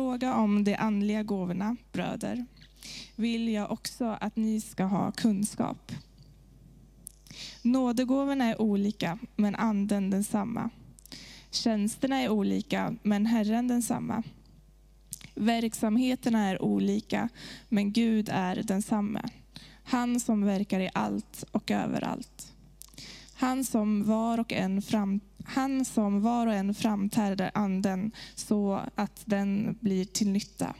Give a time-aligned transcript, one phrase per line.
[0.00, 2.46] fråga om de andliga gåvorna, bröder,
[3.16, 5.92] vill jag också att ni ska ha kunskap.
[7.62, 10.70] Nådegåvorna är olika, men anden densamma.
[11.50, 14.22] Tjänsterna är olika, men Herren densamma.
[15.34, 17.28] Verksamheterna är olika,
[17.68, 19.22] men Gud är densamme.
[19.84, 22.52] Han som verkar i allt och överallt.
[23.34, 29.22] Han som var och en, fram, han som var och en framträder anden så att
[29.24, 30.74] den blir till nytta.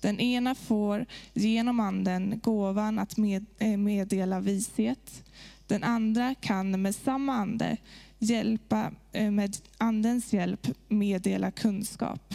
[0.00, 5.24] Den ena får genom anden gåvan att med, eh, meddela vishet.
[5.66, 7.76] Den andra kan med samma ande
[8.18, 12.34] hjälpa, eh, med andens hjälp meddela kunskap.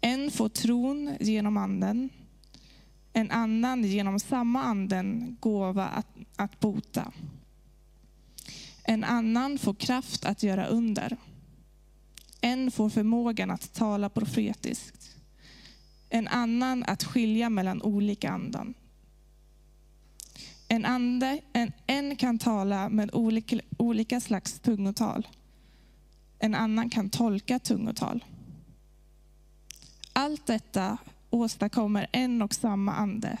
[0.00, 2.08] En får tron genom anden,
[3.12, 6.06] en annan genom samma anden gåva att,
[6.36, 7.12] att bota.
[8.84, 11.16] En annan får kraft att göra under.
[12.40, 15.16] En får förmågan att tala profetiskt.
[16.08, 18.74] En annan att skilja mellan olika andan.
[20.68, 25.28] En, ande, en, en kan tala med olika, olika slags tungotal.
[26.38, 28.24] En annan kan tolka tungotal.
[30.12, 30.98] Allt detta
[31.30, 33.38] åstadkommer en och samma ande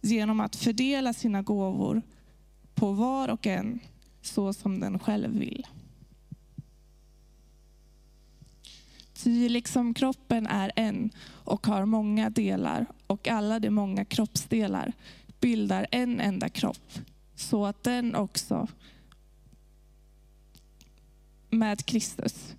[0.00, 2.02] genom att fördela sina gåvor
[2.74, 3.80] på var och en
[4.26, 5.66] så som den själv vill.
[9.14, 14.92] Ty liksom kroppen är en och har många delar och alla de många kroppsdelar
[15.40, 16.98] bildar en enda kropp
[17.34, 18.68] så att den också
[21.50, 22.54] med Kristus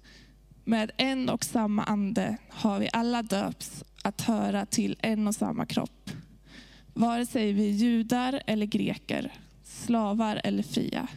[0.65, 5.65] med en och samma ande har vi alla döpts att höra till en och samma
[5.65, 6.11] kropp.
[6.93, 9.33] Vare sig vi är judar eller greker,
[9.63, 11.07] slavar eller fria.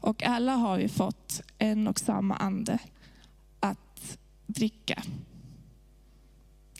[0.00, 2.78] Och alla har vi fått en och samma ande
[3.60, 5.02] att dricka.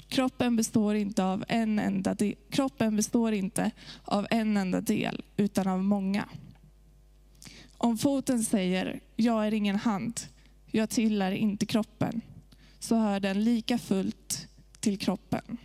[0.08, 3.70] Kroppen består inte av en enda del, kroppen består inte
[4.04, 6.28] av en enda del, utan av många.
[7.78, 10.20] Om foten säger, jag är ingen hand,
[10.66, 12.20] jag tillhör inte kroppen,
[12.78, 14.48] så hör den lika fullt
[14.80, 15.56] till kroppen.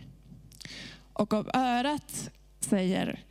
[1.12, 2.30] Och om örat
[2.60, 3.24] säger,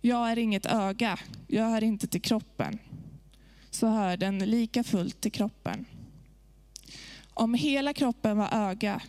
[0.00, 2.78] jag är inget öga, jag hör inte till kroppen,
[3.74, 5.84] så hör den lika fullt till kroppen.
[7.34, 9.02] Om hela kroppen var öga,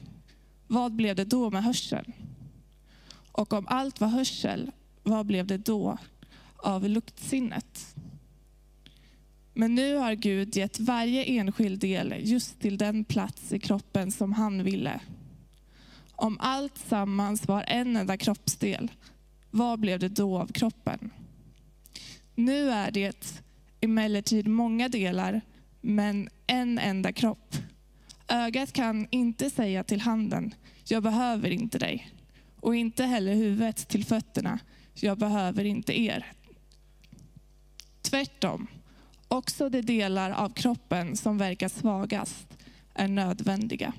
[0.67, 2.13] vad blev det då med hörseln?
[3.31, 4.71] Och om allt var hörsel,
[5.03, 5.97] vad blev det då
[6.55, 7.95] av luktsinnet?
[9.53, 14.33] Men nu har Gud gett varje enskild del just till den plats i kroppen som
[14.33, 14.99] han ville.
[16.11, 18.91] Om allt sammans var en enda kroppsdel,
[19.51, 21.09] vad blev det då av kroppen?
[22.35, 23.43] Nu är det
[23.83, 25.41] emellertid många delar,
[25.81, 27.55] men en enda kropp.
[28.27, 30.55] Ögat kan inte säga till handen,
[30.87, 32.11] jag behöver inte dig.
[32.59, 34.59] Och inte heller huvudet till fötterna,
[34.93, 36.31] jag behöver inte er.
[38.01, 38.67] Tvärtom,
[39.27, 42.47] också de delar av kroppen som verkar svagast
[42.93, 43.93] är nödvändiga.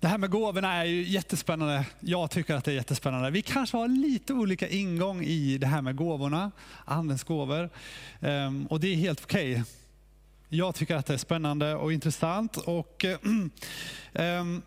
[0.00, 1.86] Det här med gåvorna är ju jättespännande.
[2.00, 3.30] Jag tycker att det är jättespännande.
[3.30, 6.50] Vi kanske har lite olika ingång i det här med gåvorna,
[6.84, 7.70] andens gåvor.
[8.20, 9.52] Um, och det är helt okej.
[9.52, 9.64] Okay.
[10.48, 12.56] Jag tycker att det är spännande och intressant.
[12.56, 13.50] Och, um,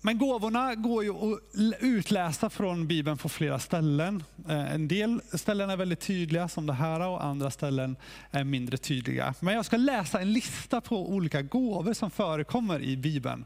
[0.00, 1.40] men gåvorna går ju att
[1.80, 4.24] utläsa från Bibeln på flera ställen.
[4.48, 7.96] Eh, en del ställen är väldigt tydliga som det här och andra ställen
[8.30, 9.34] är mindre tydliga.
[9.40, 13.44] Men jag ska läsa en lista på olika gåvor som förekommer i Bibeln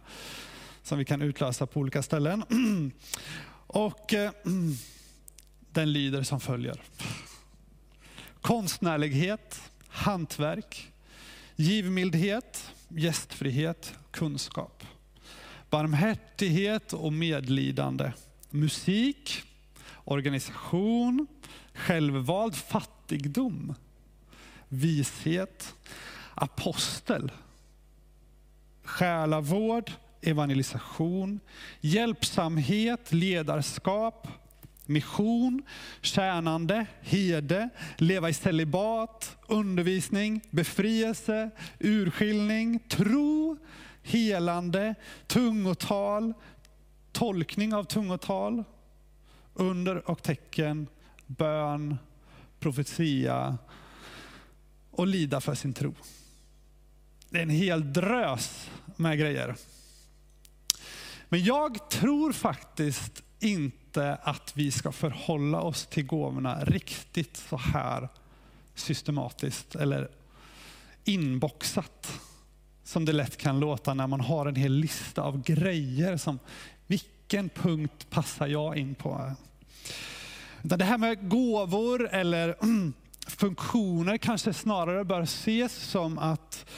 [0.88, 2.44] som vi kan utlösa på olika ställen.
[3.66, 4.30] Och eh,
[5.72, 6.82] Den lyder som följer.
[8.40, 10.92] Konstnärlighet, hantverk,
[11.56, 14.84] givmildhet, gästfrihet, kunskap.
[15.70, 18.12] Barmhärtighet och medlidande.
[18.50, 19.42] Musik,
[20.04, 21.26] organisation,
[21.74, 23.74] självvald fattigdom,
[24.68, 25.74] vishet,
[26.34, 27.32] apostel,
[28.84, 31.40] själavård, evangelisation,
[31.80, 34.28] hjälpsamhet, ledarskap,
[34.86, 35.62] mission,
[36.00, 43.56] tjänande, herde, leva i celibat, undervisning, befrielse, urskiljning, tro,
[44.02, 44.94] helande,
[45.26, 46.34] tungotal,
[47.12, 48.64] tolkning av tungotal,
[49.54, 50.86] under och tecken,
[51.26, 51.98] bön,
[52.60, 53.58] profetia
[54.90, 55.94] och lida för sin tro.
[57.30, 59.56] Det är en hel drös med grejer.
[61.28, 68.08] Men jag tror faktiskt inte att vi ska förhålla oss till gåvorna riktigt så här
[68.74, 70.08] systematiskt eller
[71.04, 72.20] inboxat.
[72.84, 76.38] som det lätt kan låta när man har en hel lista av grejer som
[76.86, 79.32] vilken punkt passar jag in på?
[80.62, 82.56] Det här med gåvor eller
[83.26, 86.70] funktioner kanske snarare bör ses som att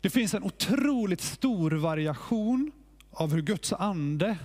[0.00, 2.72] det finns en otroligt stor variation
[3.16, 4.38] av hur Guds ande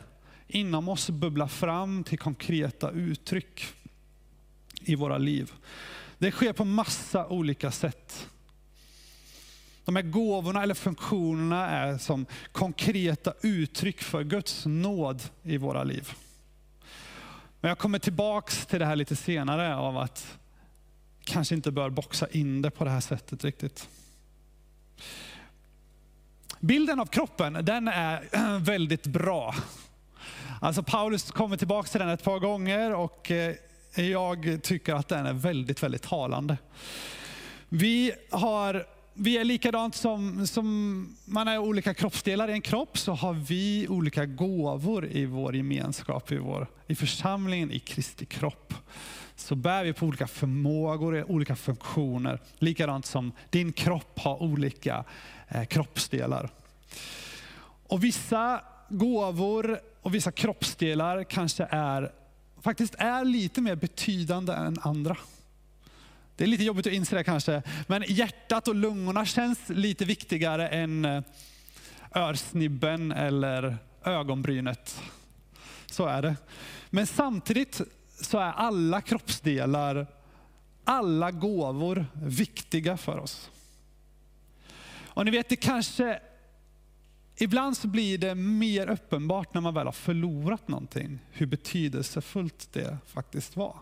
[0.48, 3.66] inom oss bubblar fram till konkreta uttryck
[4.82, 5.52] i våra liv.
[6.18, 8.30] Det sker på massa olika sätt.
[9.86, 16.12] De här gåvorna eller funktionerna är som konkreta uttryck för Guds nåd i våra liv.
[17.62, 20.38] Men jag kommer tillbaks till det här lite senare av att
[21.24, 23.90] kanske inte bör boxa in det på det här sättet riktigt.
[26.64, 29.56] Bilden av kroppen, den är väldigt bra.
[30.60, 33.56] Alltså Paulus kommer tillbaka till den ett par gånger och eh,
[33.96, 36.58] jag tycker att den är väldigt, väldigt talande.
[37.70, 43.12] Vi, har, vi är likadant som, som man är olika kroppsdelar i en kropp, så
[43.12, 48.74] har vi olika gåvor i vår gemenskap, i, vår, i församlingen, i Kristi kropp.
[49.36, 52.40] Så bär vi på olika förmågor, olika funktioner.
[52.60, 55.04] Likadant som din kropp har olika
[55.48, 56.50] eh, kroppsdelar.
[57.88, 62.12] Och vissa gåvor och vissa kroppsdelar kanske är,
[62.62, 65.18] faktiskt är lite mer betydande än andra.
[66.36, 70.68] Det är lite jobbigt att inse det kanske, men hjärtat och lungorna känns lite viktigare
[70.68, 71.24] än eh,
[72.16, 75.02] örsnibben eller ögonbrynet.
[75.86, 76.36] Så är det.
[76.90, 77.82] Men samtidigt
[78.22, 80.08] så är alla kroppsdelar,
[80.84, 83.50] alla gåvor viktiga för oss.
[85.14, 86.20] Och ni vet, det kanske
[87.42, 92.98] Ibland så blir det mer uppenbart när man väl har förlorat någonting, hur betydelsefullt det
[93.08, 93.76] faktiskt var.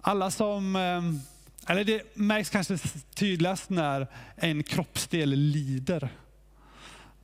[0.00, 2.78] Alla som, eh, eller det märks kanske
[3.14, 4.06] tydligast när
[4.36, 6.08] en kroppsdel lider.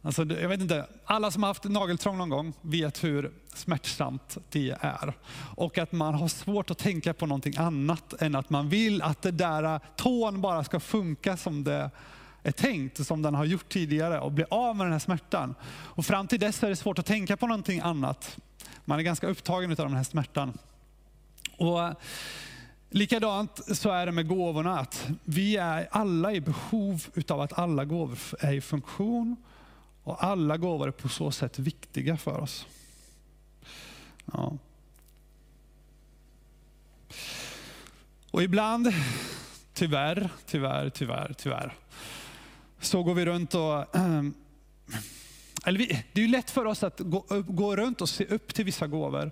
[0.04, 4.76] Alltså, jag vet inte, alla som har haft nageltrång någon gång vet hur smärtsamt det
[4.80, 5.14] är.
[5.56, 9.22] Och att man har svårt att tänka på någonting annat än att man vill att
[9.22, 11.90] det där tån bara ska funka som det
[12.42, 15.54] är tänkt, som den har gjort tidigare och bli av med den här smärtan.
[15.70, 18.38] Och fram till dess är det svårt att tänka på någonting annat.
[18.84, 20.58] Man är ganska upptagen av den här smärtan.
[21.56, 21.80] Och
[22.90, 27.84] Likadant så är det med gåvorna, att vi är alla i behov av att alla
[27.84, 29.36] gåvor är i funktion
[30.04, 32.66] och alla gåvor är på så sätt viktiga för oss.
[34.32, 34.58] Ja.
[38.30, 38.92] Och ibland,
[39.74, 41.74] tyvärr, tyvärr, tyvärr, tyvärr,
[42.80, 43.96] så går vi runt och
[45.64, 48.54] eller vi, det är ju lätt för oss att gå, gå runt och se upp
[48.54, 49.30] till vissa gåvor.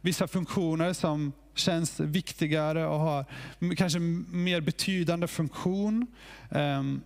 [0.00, 3.24] Vissa funktioner som känns viktigare och har
[3.76, 6.06] kanske mer betydande funktion.
[6.50, 7.02] Um,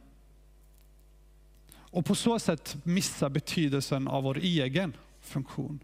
[1.91, 5.81] och på så sätt missa betydelsen av vår egen funktion.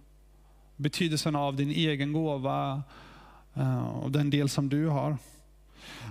[0.76, 2.82] Betydelsen av din egen gåva
[3.54, 5.16] eh, och den del som du har.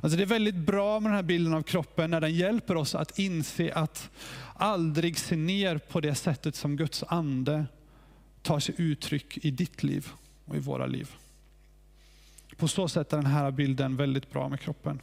[0.02, 2.96] Alltså det är väldigt bra med den här bilden av kroppen när den hjälper oss
[2.96, 4.10] att inse att
[4.56, 7.66] aldrig se ner på det sättet som Guds ande
[8.42, 10.08] tar sig uttryck i ditt liv
[10.46, 11.10] och i våra liv.
[12.58, 15.00] På så sätt är den här bilden väldigt bra med kroppen.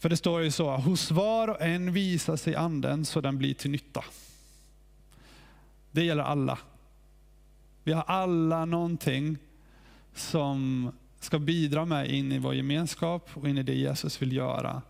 [0.00, 3.54] För det står ju så, hos var och en visar sig anden så den blir
[3.54, 4.04] till nytta.
[5.90, 6.58] Det gäller alla.
[7.84, 9.38] Vi har alla någonting
[10.14, 10.90] som
[11.20, 14.82] ska bidra med in i vår gemenskap och in i det Jesus vill göra.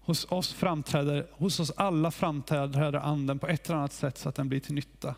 [0.00, 4.34] Hos oss, framträder, hos oss alla framträder anden på ett eller annat sätt så att
[4.34, 5.14] den blir till nytta.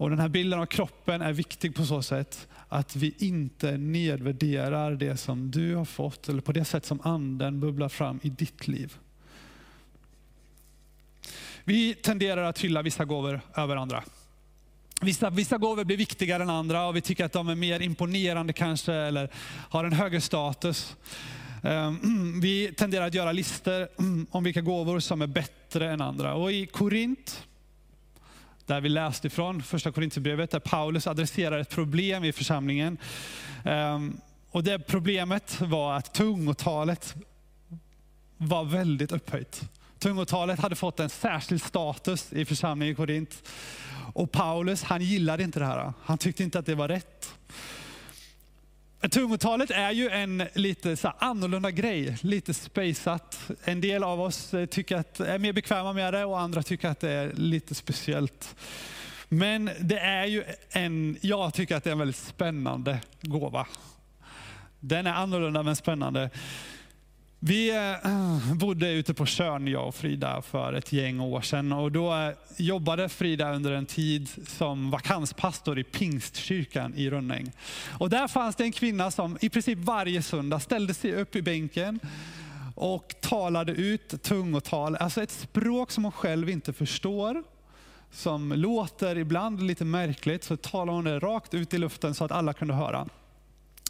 [0.00, 4.94] Och Den här bilden av kroppen är viktig på så sätt att vi inte nedvärderar
[4.94, 8.68] det som du har fått eller på det sätt som anden bubblar fram i ditt
[8.68, 8.96] liv.
[11.64, 14.04] Vi tenderar att hylla vissa gåvor över andra.
[15.00, 18.52] Vissa, vissa gåvor blir viktigare än andra och vi tycker att de är mer imponerande
[18.52, 19.30] kanske eller
[19.68, 20.96] har en högre status.
[21.62, 23.88] Ehm, vi tenderar att göra listor
[24.30, 26.34] om vilka gåvor som är bättre än andra.
[26.34, 27.46] Och i Korint,
[28.70, 32.98] där vi läste ifrån, första Korintierbrevet, där Paulus adresserar ett problem i församlingen.
[33.64, 37.14] Ehm, och det problemet var att tungotalet
[38.36, 39.62] var väldigt upphöjt.
[39.98, 43.42] Tungotalet hade fått en särskild status i församlingen i Korint.
[44.14, 45.92] Och Paulus, han gillade inte det här.
[46.02, 47.34] Han tyckte inte att det var rätt.
[49.08, 53.50] Tungotalet är ju en lite så annorlunda grej, lite spejsat.
[53.64, 56.88] En del av oss eh, tycker att är mer bekväma med det och andra tycker
[56.88, 58.56] att det är lite speciellt.
[59.28, 63.66] Men det är ju en, jag tycker att det är en väldigt spännande gåva.
[64.80, 66.30] Den är annorlunda men spännande.
[67.42, 71.72] Vi eh, bodde ute på Tjörn, jag och Frida, för ett gäng år sedan.
[71.72, 77.52] Och då eh, jobbade Frida under en tid som vakanspastor i Pingstkyrkan i Rönning.
[77.98, 81.42] Och där fanns det en kvinna som i princip varje söndag ställde sig upp i
[81.42, 82.00] bänken
[82.74, 87.42] och talade ut tungotal, alltså ett språk som hon själv inte förstår
[88.12, 92.32] som låter ibland lite märkligt, så talade hon det rakt ut i luften så att
[92.32, 93.08] alla kunde höra.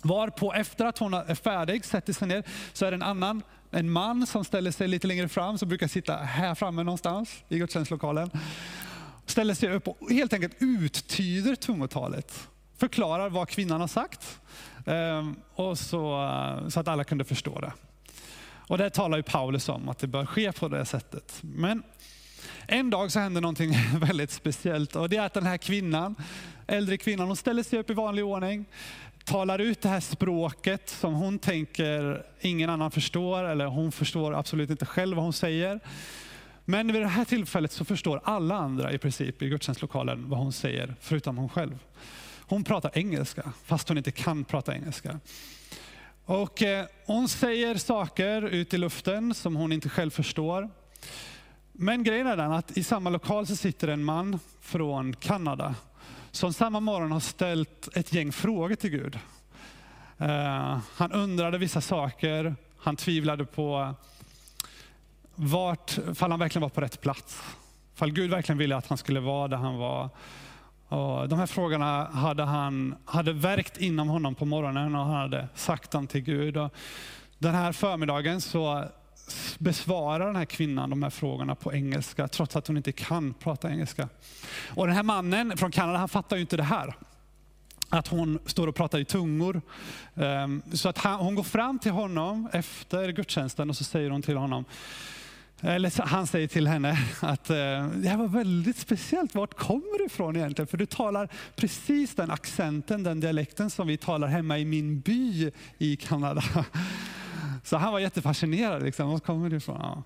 [0.02, 3.90] Varpå efter att hon är färdig, sätter sig ner, så är det en annan, en
[3.90, 8.30] man som ställer sig lite längre fram, som brukar sitta här framme någonstans i gudstjänstlokalen.
[9.26, 12.48] Ställer sig upp och helt enkelt uttyder tungotalet.
[12.76, 14.40] Förklarar vad kvinnan har sagt.
[14.86, 16.28] Ehm, och så,
[16.68, 17.72] så att alla kunde förstå det.
[18.70, 21.38] Och det talar ju Paulus om, att det bör ske på det sättet.
[21.40, 21.82] Men
[22.66, 26.14] en dag så händer någonting väldigt speciellt och det är att den här kvinnan,
[26.66, 28.64] äldre kvinnan, hon ställer sig upp i vanlig ordning,
[29.30, 34.70] talar ut det här språket som hon tänker ingen annan förstår, eller hon förstår absolut
[34.70, 35.80] inte själv vad hon säger.
[36.64, 40.52] Men vid det här tillfället så förstår alla andra i princip i gudstjänstlokalen vad hon
[40.52, 41.78] säger, förutom hon själv.
[42.38, 45.20] Hon pratar engelska, fast hon inte kan prata engelska.
[46.24, 50.70] Och eh, hon säger saker ut i luften som hon inte själv förstår.
[51.72, 55.74] Men grejen är den att i samma lokal så sitter en man från Kanada
[56.32, 59.18] som samma morgon har ställt ett gäng frågor till Gud.
[60.18, 63.94] Eh, han undrade vissa saker, han tvivlade på
[65.34, 67.42] vart, fall han verkligen var på rätt plats.
[67.94, 70.08] Fall Gud verkligen ville att han skulle vara där han var.
[70.88, 75.48] Och de här frågorna hade han hade verkt inom honom på morgonen och han hade
[75.54, 76.56] sagt dem till Gud.
[76.56, 76.74] Och
[77.38, 78.84] den här förmiddagen så
[79.58, 83.70] besvarar den här kvinnan de här frågorna på engelska, trots att hon inte kan prata
[83.70, 84.08] engelska.
[84.68, 86.94] Och den här mannen från Kanada, han fattar ju inte det här.
[87.88, 89.62] Att hon står och pratar i tungor.
[90.14, 94.22] Ehm, så att han, hon går fram till honom efter gudstjänsten och så säger hon
[94.22, 94.64] till honom,
[95.62, 97.56] eller han säger till henne att eh,
[97.94, 99.34] det här var väldigt speciellt.
[99.34, 100.66] Vart kommer du ifrån egentligen?
[100.66, 105.50] För du talar precis den accenten, den dialekten som vi talar hemma i min by
[105.78, 106.42] i Kanada.
[107.70, 108.82] Så han var jättefascinerad.
[108.82, 109.10] Liksom.
[109.10, 109.78] Var kommer du ifrån?
[109.80, 110.02] Ja.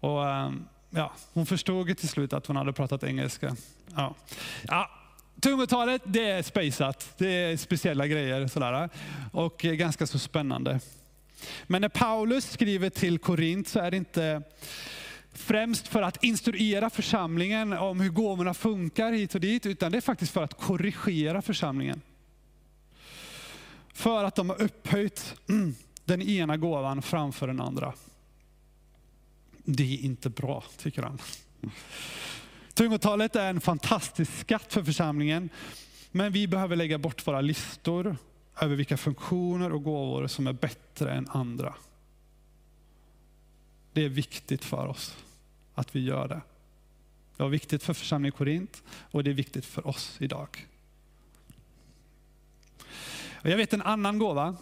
[0.00, 3.56] Och, ehm, ja, hon förstod till slut att hon hade pratat engelska.
[3.96, 4.14] Ja.
[4.62, 4.90] Ja,
[5.40, 7.14] tungotalet, det är spejsat.
[7.18, 8.46] Det är speciella grejer.
[8.46, 8.88] Sådär.
[9.32, 10.80] Och ganska så spännande.
[11.66, 14.42] Men när Paulus skriver till Korint så är det inte
[15.32, 20.02] främst för att instruera församlingen om hur gåvorna funkar hit och dit, utan det är
[20.02, 22.00] faktiskt för att korrigera församlingen.
[23.94, 25.34] För att de har upphöjt
[26.04, 27.94] den ena gåvan framför den andra.
[29.64, 31.18] Det är inte bra, tycker han.
[32.74, 35.48] Tungotalet är en fantastisk skatt för församlingen,
[36.10, 38.16] men vi behöver lägga bort våra listor
[38.60, 41.74] över vilka funktioner och gåvor som är bättre än andra.
[43.92, 45.16] Det är viktigt för oss
[45.74, 46.40] att vi gör det.
[47.36, 50.66] Det var viktigt för församlingen Korint och det är viktigt för oss idag.
[53.42, 54.56] Jag vet en annan gåva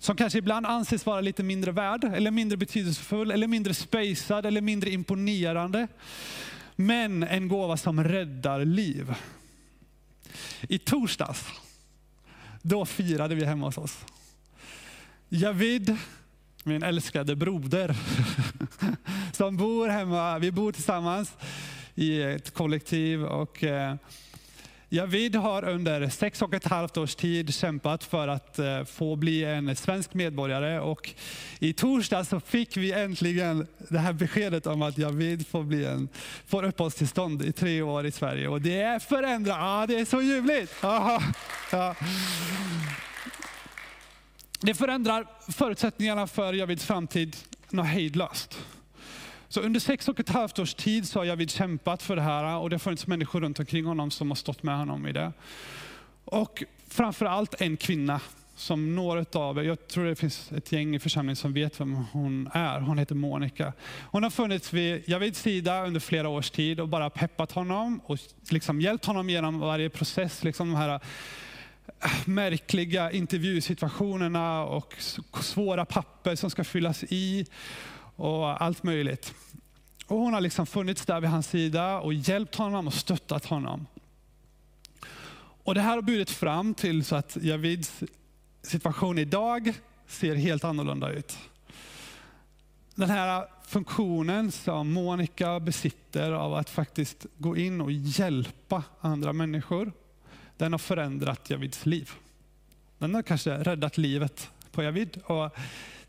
[0.00, 4.60] som kanske ibland anses vara lite mindre värd, eller mindre betydelsefull, eller mindre spejsad, eller
[4.60, 5.88] mindre imponerande.
[6.76, 9.14] Men en gåva som räddar liv.
[10.62, 11.46] I torsdags,
[12.62, 13.98] då firade vi hemma hos oss.
[15.28, 15.96] Javid,
[16.64, 17.96] min älskade broder,
[19.32, 21.32] som bor hemma, vi bor tillsammans
[21.94, 23.94] i ett kollektiv och eh,
[24.92, 29.44] Javid har under sex och ett halvt års tid kämpat för att eh, få bli
[29.44, 31.10] en svensk medborgare och
[31.58, 36.08] i torsdag så fick vi äntligen det här beskedet om att Javid får, bli en,
[36.46, 38.48] får uppehållstillstånd i tre år i Sverige.
[38.48, 40.84] Och det är förändrat, ja, det är så ljuvligt.
[40.84, 41.22] Aha,
[41.72, 41.94] ja.
[44.60, 47.36] Det förändrar förutsättningarna för Javids framtid
[47.70, 48.58] något hejdlöst.
[49.52, 52.56] Så under sex och ett halvt års tid så har Javid kämpat för det här
[52.56, 55.32] och det har funnits människor runt omkring honom som har stått med honom i det.
[56.24, 58.20] Och framförallt en kvinna
[58.54, 61.94] som några av er, jag tror det finns ett gäng i församlingen som vet vem
[61.94, 62.80] hon är.
[62.80, 63.72] Hon heter Monica.
[64.10, 68.18] Hon har funnits vid Javids sida under flera års tid och bara peppat honom och
[68.50, 70.44] liksom hjälpt honom genom varje process.
[70.44, 71.00] Liksom de här
[72.04, 74.94] äh, märkliga intervjusituationerna och
[75.40, 77.46] svåra papper som ska fyllas i
[78.20, 79.34] och allt möjligt.
[80.06, 83.86] Och hon har liksom funnits där vid hans sida och hjälpt honom och stöttat honom.
[85.64, 88.02] Och Det här har burit fram till så att Javids
[88.62, 89.74] situation idag
[90.06, 91.38] ser helt annorlunda ut.
[92.94, 99.92] Den här funktionen som Monica besitter av att faktiskt gå in och hjälpa andra människor,
[100.56, 102.10] den har förändrat Javids liv.
[102.98, 105.20] Den har kanske räddat livet på Javid.
[105.24, 105.56] Och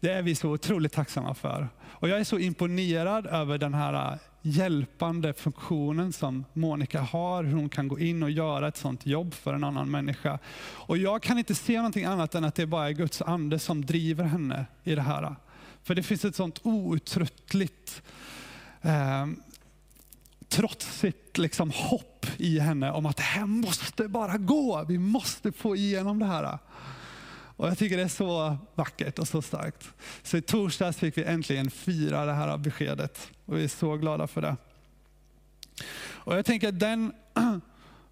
[0.02, 1.70] det är vi så otroligt tacksamma för.
[1.84, 7.56] Och jag är så imponerad över den här äh, hjälpande funktionen som Monica har, hur
[7.56, 10.40] hon kan gå in och göra ett sånt jobb för en annan människa.
[10.60, 13.86] Och jag kan inte se någonting annat än att det bara är Guds ande som
[13.86, 15.36] driver henne i det här.
[15.84, 18.02] För det finns ett sånt outtröttligt,
[18.82, 19.28] eh,
[20.48, 24.86] trotsigt liksom hopp i henne om att det här måste bara gå.
[24.88, 26.60] Vi måste få igenom det här.
[27.62, 29.90] Och Jag tycker det är så vackert och så starkt.
[30.24, 34.28] Så i torsdags fick vi äntligen fira det här beskedet och vi är så glada
[34.28, 34.56] för det.
[36.04, 37.14] Och Jag tänker att den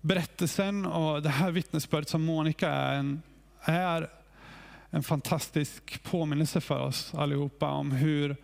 [0.02, 3.22] berättelsen och det här vittnesbördet som Monica är en,
[3.62, 4.10] är
[4.90, 8.36] en fantastisk påminnelse för oss allihopa om hur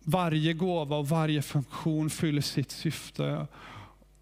[0.00, 3.46] varje gåva och varje funktion fyller sitt syfte.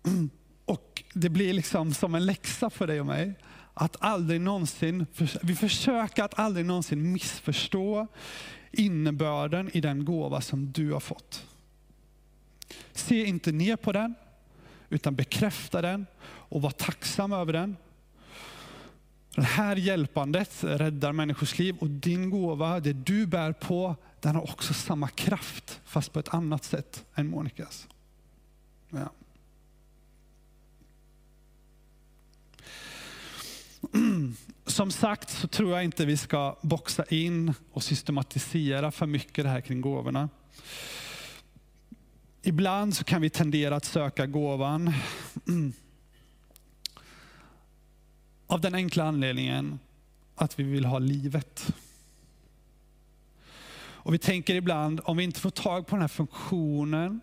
[0.64, 3.34] Och Det blir liksom som en läxa för dig och mig
[3.74, 5.06] att aldrig någonsin,
[5.42, 8.06] vi försöker att aldrig någonsin missförstå
[8.72, 11.46] innebörden i den gåva som du har fått.
[12.92, 14.14] Se inte ner på den,
[14.88, 17.76] utan bekräfta den och var tacksam över den.
[19.34, 24.42] Det här hjälpandet räddar människors liv och din gåva, det du bär på, den har
[24.42, 27.88] också samma kraft fast på ett annat sätt än Monikas.
[28.90, 29.10] Ja.
[34.66, 39.50] Som sagt så tror jag inte vi ska boxa in och systematisera för mycket det
[39.50, 40.28] här kring gåvorna.
[42.42, 44.92] Ibland så kan vi tendera att söka gåvan
[48.46, 49.78] av den enkla anledningen
[50.34, 51.74] att vi vill ha livet.
[53.76, 57.20] Och Vi tänker ibland, om vi inte får tag på den här funktionen,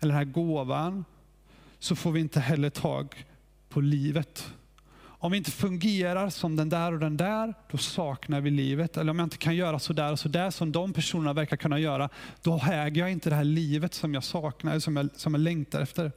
[0.00, 1.04] eller den här gåvan,
[1.78, 3.24] så får vi inte heller tag
[3.68, 4.54] på livet.
[5.24, 8.96] Om vi inte fungerar som den där och den där, då saknar vi livet.
[8.96, 12.08] Eller om jag inte kan göra sådär och sådär som de personerna verkar kunna göra,
[12.42, 15.80] då äger jag inte det här livet som jag saknar, som jag, som jag längtar
[15.80, 16.12] efter.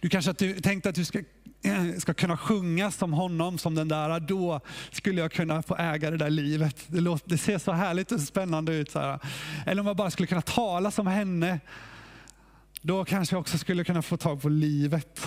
[0.00, 1.22] Du kanske har tänkt att du ska,
[1.98, 4.20] ska kunna sjunga som honom, som den där.
[4.20, 4.60] Då
[4.92, 6.84] skulle jag kunna få äga det där livet.
[6.86, 8.90] Det, låter, det ser så härligt och spännande ut.
[8.90, 9.18] Så här.
[9.66, 11.60] Eller om jag bara skulle kunna tala som henne.
[12.82, 15.20] Då kanske jag också skulle kunna få tag på livet.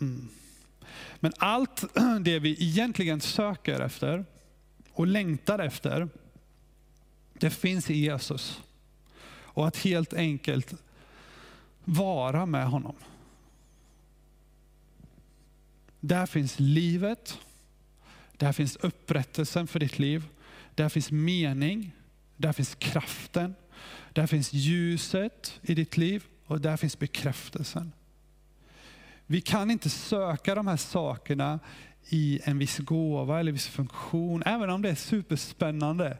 [0.00, 0.28] Mm.
[1.20, 1.84] Men allt
[2.20, 4.24] det vi egentligen söker efter
[4.92, 6.08] och längtar efter,
[7.32, 8.62] det finns i Jesus.
[9.28, 10.74] Och att helt enkelt
[11.84, 12.96] vara med honom.
[16.00, 17.38] Där finns livet,
[18.36, 20.24] där finns upprättelsen för ditt liv,
[20.74, 21.92] där finns mening,
[22.36, 23.54] där finns kraften,
[24.12, 27.92] där finns ljuset i ditt liv och där finns bekräftelsen.
[29.26, 31.58] Vi kan inte söka de här sakerna
[32.08, 36.18] i en viss gåva eller viss funktion, även om det är superspännande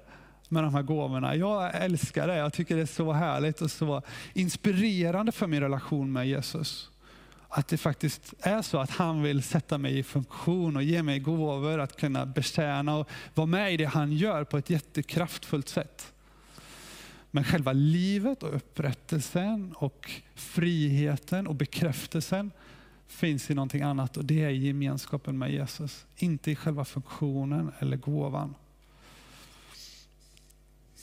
[0.49, 1.37] med de här gåvorna.
[1.37, 4.03] Jag älskar det, jag tycker det är så härligt och så
[4.35, 6.91] inspirerande för min relation med Jesus.
[7.49, 11.19] Att det faktiskt är så att han vill sätta mig i funktion och ge mig
[11.19, 16.13] gåvor att kunna betjäna och vara med i det han gör på ett jättekraftfullt sätt.
[17.31, 22.51] Men själva livet och upprättelsen och friheten och bekräftelsen
[23.09, 26.07] finns i någonting annat och det är gemenskapen med Jesus.
[26.17, 28.55] Inte i själva funktionen eller gåvan.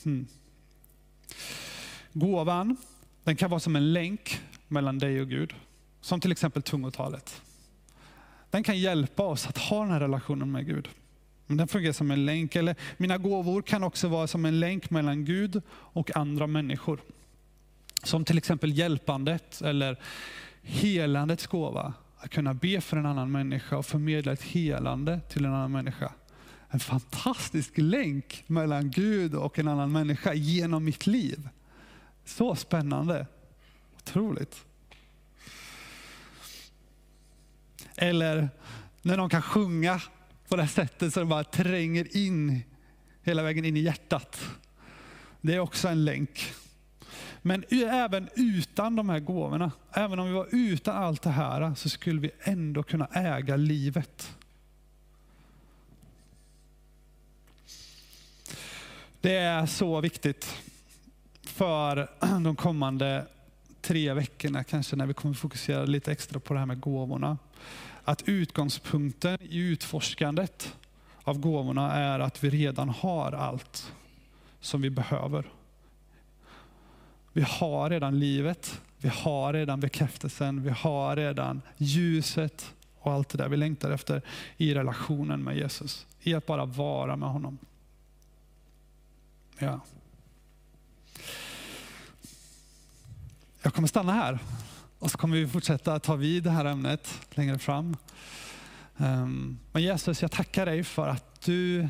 [0.03, 0.27] Hmm.
[2.13, 2.77] Gåvan
[3.23, 5.53] den kan vara som en länk mellan dig och Gud.
[6.01, 7.41] Som till exempel tungotalet.
[8.49, 10.89] Den kan hjälpa oss att ha den här relationen med Gud.
[11.47, 12.55] Den fungerar som en länk.
[12.55, 16.99] Eller mina gåvor kan också vara som en länk mellan Gud och andra människor.
[18.03, 19.99] Som till exempel hjälpandet eller
[20.63, 21.93] helandets gåva.
[22.17, 26.13] Att kunna be för en annan människa och förmedla ett helande till en annan människa.
[26.69, 31.49] En fantastisk länk mellan Gud och en annan människa genom mitt liv.
[32.25, 33.27] Så spännande.
[33.97, 34.65] Otroligt.
[37.95, 38.49] Eller
[39.01, 40.01] när någon kan sjunga
[40.47, 42.61] på det sättet så det bara tränger in
[43.21, 44.49] hela vägen in i hjärtat.
[45.41, 46.53] Det är också en länk.
[47.45, 51.89] Men även utan de här gåvorna, även om vi var utan allt det här, så
[51.89, 54.37] skulle vi ändå kunna äga livet.
[59.21, 60.63] Det är så viktigt
[61.41, 62.09] för
[62.43, 63.27] de kommande
[63.81, 67.37] tre veckorna, kanske när vi kommer fokusera lite extra på det här med gåvorna.
[68.03, 70.75] Att utgångspunkten i utforskandet
[71.23, 73.93] av gåvorna är att vi redan har allt
[74.59, 75.45] som vi behöver.
[77.33, 83.37] Vi har redan livet, vi har redan bekräftelsen, vi har redan ljuset och allt det
[83.37, 84.21] där vi längtar efter
[84.57, 86.07] i relationen med Jesus.
[86.21, 87.57] i att bara vara med honom.
[89.57, 89.79] Ja.
[93.61, 94.39] Jag kommer stanna här
[94.99, 97.97] och så kommer vi fortsätta ta vid det här ämnet längre fram.
[98.97, 101.89] Ehm, men Jesus, jag tackar dig för att du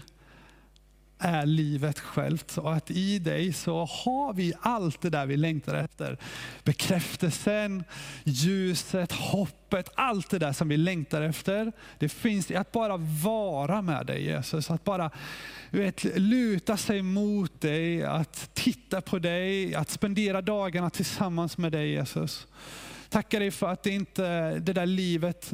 [1.24, 5.76] är livet självt och att i dig så har vi allt det där vi längtar
[5.76, 6.18] efter.
[6.64, 7.84] Bekräftelsen,
[8.24, 11.72] ljuset, hoppet, allt det där som vi längtar efter.
[12.00, 15.12] Det finns i att bara vara med dig Jesus, att bara
[15.70, 21.90] vet, luta sig mot dig, att titta på dig, att spendera dagarna tillsammans med dig
[21.90, 22.48] Jesus.
[23.10, 25.54] Tackar dig för att det inte det där livet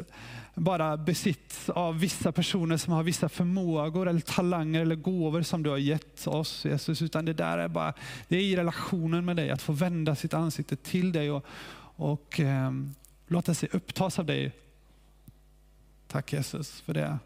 [0.60, 5.70] bara besitts av vissa personer som har vissa förmågor eller talanger eller gåvor som du
[5.70, 7.02] har gett oss Jesus.
[7.02, 7.94] Utan det där är bara,
[8.28, 11.46] det är i relationen med dig, att få vända sitt ansikte till dig och,
[11.96, 12.72] och eh,
[13.28, 14.52] låta sig upptas av dig.
[16.08, 17.20] Tack Jesus för det.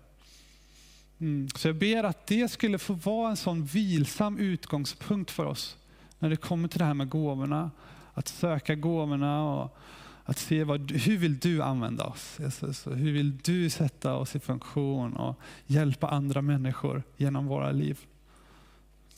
[1.19, 1.49] Mm.
[1.55, 5.77] Så jag ber att det skulle få vara en sån vilsam utgångspunkt för oss
[6.19, 7.71] när det kommer till det här med gåvorna.
[8.13, 9.77] Att söka gåvorna och
[10.25, 12.87] att se vad, hur vill du använda oss Jesus?
[12.87, 17.99] Hur vill du sätta oss i funktion och hjälpa andra människor genom våra liv?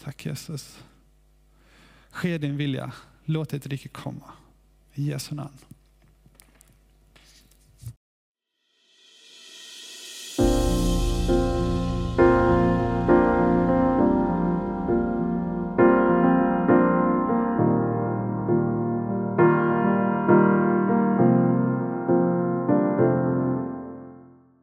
[0.03, 0.79] Tack Jesus.
[2.09, 2.91] Ske din vilja.
[3.25, 4.31] Låt ditt rike komma.
[4.93, 5.57] I Jesu namn.